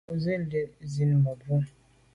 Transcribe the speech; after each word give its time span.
Bin 0.11 0.41
lo 0.51 0.61
zin 0.93 1.11
mebwô. 1.23 1.57